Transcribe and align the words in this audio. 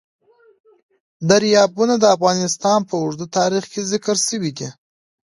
دریابونه 1.29 1.95
د 1.99 2.05
افغانستان 2.15 2.79
په 2.89 2.95
اوږده 3.01 3.27
تاریخ 3.37 3.63
کې 3.71 3.81
ذکر 3.91 4.15
شوی 4.27 4.51
دی. 4.57 4.69